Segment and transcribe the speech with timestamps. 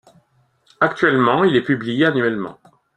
[0.79, 2.57] Actuellement il est publié annuellement.